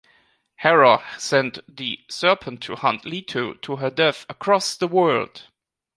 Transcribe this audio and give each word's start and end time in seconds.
Hera 0.55 1.03
sent 1.19 1.59
the 1.67 1.99
serpent 2.09 2.63
to 2.63 2.75
hunt 2.75 3.05
Leto 3.05 3.53
to 3.53 3.75
her 3.75 3.91
death 3.91 4.25
across 4.29 4.75
the 4.75 4.87
world. 4.87 5.43